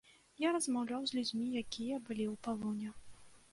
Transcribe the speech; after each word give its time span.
Я 0.43 0.53
размаўляў 0.55 1.05
з 1.11 1.19
людзьмі, 1.19 1.45
якія 1.63 2.01
былі 2.09 2.25
ў 2.33 2.35
палоне. 2.49 2.89